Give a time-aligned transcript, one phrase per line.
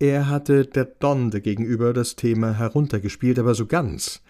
[0.00, 4.22] Er hatte der Donde gegenüber das Thema heruntergespielt, aber so ganz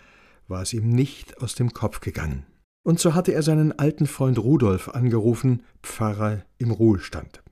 [0.48, 2.44] war es ihm nicht aus dem Kopf gegangen.
[2.82, 7.44] Und so hatte er seinen alten Freund Rudolf angerufen, Pfarrer im Ruhestand.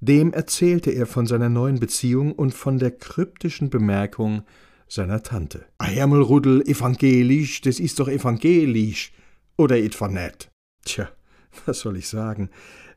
[0.00, 4.42] Dem erzählte er von seiner neuen Beziehung und von der kryptischen Bemerkung
[4.88, 5.66] seiner Tante.
[5.78, 9.12] A Hermelrudel, evangelisch, das ist doch evangelisch,
[9.56, 10.50] oder etwa net?
[10.84, 11.08] Tja,
[11.64, 12.50] was soll ich sagen?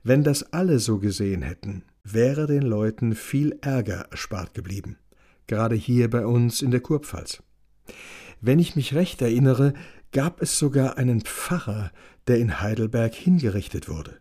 [0.03, 4.97] Wenn das alle so gesehen hätten, wäre den Leuten viel Ärger erspart geblieben.
[5.47, 7.41] Gerade hier bei uns in der Kurpfalz.
[8.41, 9.73] Wenn ich mich recht erinnere,
[10.11, 11.91] gab es sogar einen Pfarrer,
[12.27, 14.19] der in Heidelberg hingerichtet wurde.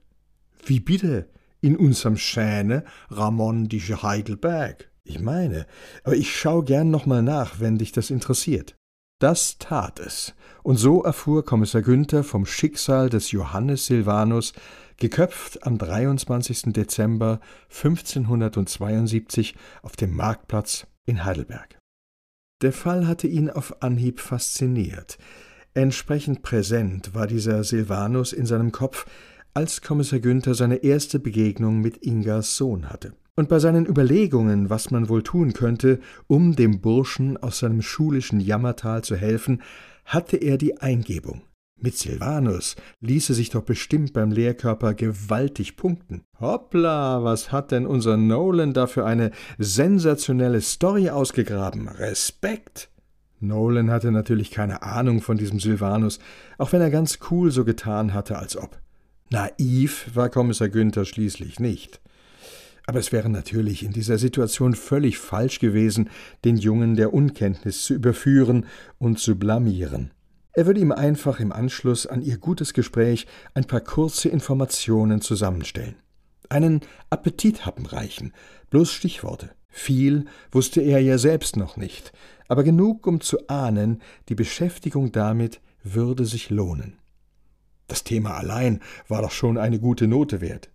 [0.64, 1.28] Wie bitte?
[1.60, 4.90] In unserem schöne Ramondische Heidelberg?
[5.04, 5.66] Ich meine,
[6.04, 8.74] aber ich schau gern noch mal nach, wenn dich das interessiert.
[9.18, 14.52] Das tat es, und so erfuhr Kommissar Günther vom Schicksal des Johannes Silvanus,
[14.98, 16.72] geköpft am 23.
[16.72, 21.78] Dezember 1572 auf dem Marktplatz in Heidelberg.
[22.62, 25.18] Der Fall hatte ihn auf Anhieb fasziniert.
[25.74, 29.06] Entsprechend präsent war dieser Silvanus in seinem Kopf,
[29.52, 33.12] als Kommissar Günther seine erste Begegnung mit Ingas Sohn hatte.
[33.36, 38.40] Und bei seinen Überlegungen, was man wohl tun könnte, um dem Burschen aus seinem schulischen
[38.40, 39.60] Jammertal zu helfen,
[40.06, 41.42] hatte er die Eingebung.
[41.78, 46.24] Mit Silvanus ließe sich doch bestimmt beim Lehrkörper gewaltig punkten.
[46.40, 51.88] Hoppla, was hat denn unser Nolan da für eine sensationelle Story ausgegraben?
[51.88, 52.88] Respekt!
[53.40, 56.18] Nolan hatte natürlich keine Ahnung von diesem Silvanus,
[56.56, 58.80] auch wenn er ganz cool so getan hatte, als ob.
[59.30, 62.00] Naiv war Kommissar Günther schließlich nicht.
[62.86, 66.08] Aber es wäre natürlich in dieser Situation völlig falsch gewesen,
[66.44, 68.64] den Jungen der Unkenntnis zu überführen
[68.98, 70.12] und zu blamieren.
[70.56, 75.96] Er würde ihm einfach im Anschluss an ihr gutes Gespräch ein paar kurze Informationen zusammenstellen.
[76.48, 78.32] Einen Appetithappen reichen,
[78.70, 79.50] bloß Stichworte.
[79.68, 82.10] Viel wusste er ja selbst noch nicht,
[82.48, 84.00] aber genug, um zu ahnen,
[84.30, 86.98] die Beschäftigung damit würde sich lohnen.
[87.86, 90.70] Das Thema allein war doch schon eine gute Note wert.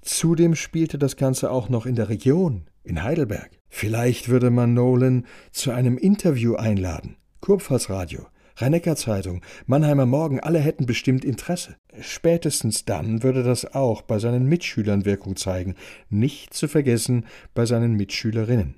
[0.00, 3.50] Zudem spielte das Ganze auch noch in der Region, in Heidelberg.
[3.68, 7.18] Vielleicht würde man Nolan zu einem Interview einladen.
[7.42, 8.26] Kurpfalzradio,
[8.56, 11.76] Rhein-Neckar-Zeitung, Mannheimer Morgen, alle hätten bestimmt Interesse.
[12.00, 15.74] Spätestens dann würde das auch bei seinen Mitschülern Wirkung zeigen,
[16.08, 18.76] nicht zu vergessen bei seinen Mitschülerinnen.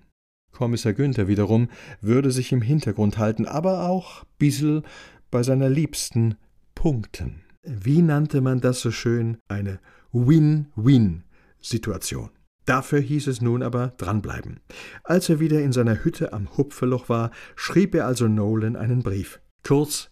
[0.53, 1.69] Kommissar Günther wiederum
[2.01, 4.83] würde sich im Hintergrund halten, aber auch bissel
[5.31, 6.37] bei seiner Liebsten
[6.75, 7.43] punkten.
[7.65, 9.39] Wie nannte man das so schön?
[9.49, 9.81] Eine
[10.13, 12.31] Win-Win-Situation.
[12.67, 14.61] Dafür hieß es nun aber dranbleiben.
[15.03, 19.41] Als er wieder in seiner Hütte am Hupfeloch war, schrieb er also Nolan einen Brief.
[19.67, 20.11] Kurz,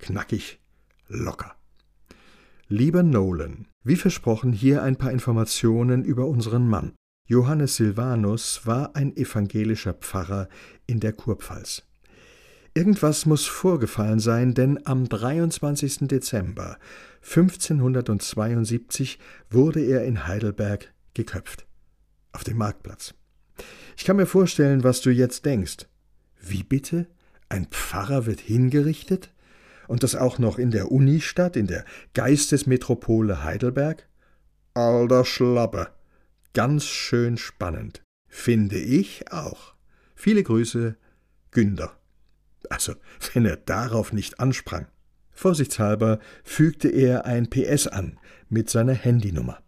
[0.00, 0.58] knackig,
[1.06, 1.54] locker.
[2.66, 6.96] Lieber Nolan, wie versprochen hier ein paar Informationen über unseren Mann.
[7.28, 10.48] Johannes Silvanus war ein evangelischer Pfarrer
[10.88, 11.84] in der Kurpfalz.
[12.74, 16.08] Irgendwas muss vorgefallen sein, denn am 23.
[16.08, 16.76] Dezember
[17.22, 21.64] 1572 wurde er in Heidelberg geköpft.
[22.32, 23.14] Auf dem Marktplatz.
[23.96, 25.86] Ich kann mir vorstellen, was du jetzt denkst.
[26.40, 27.06] Wie bitte?
[27.50, 29.30] Ein Pfarrer wird hingerichtet?
[29.88, 31.84] Und das auch noch in der Unistadt, in der
[32.14, 34.08] Geistesmetropole Heidelberg?
[34.72, 35.88] Alter Schlappe.
[36.54, 38.02] Ganz schön spannend.
[38.28, 39.74] Finde ich auch.
[40.14, 40.96] Viele Grüße,
[41.50, 41.98] Günther.
[42.68, 42.94] Also,
[43.34, 44.86] wenn er darauf nicht ansprang.
[45.32, 48.18] Vorsichtshalber fügte er ein PS an
[48.48, 49.58] mit seiner Handynummer.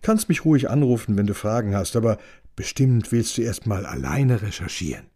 [0.00, 2.18] Kannst mich ruhig anrufen, wenn du Fragen hast, aber
[2.56, 5.06] bestimmt willst du erst mal alleine recherchieren.